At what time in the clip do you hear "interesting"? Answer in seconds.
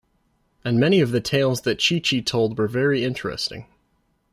3.03-3.67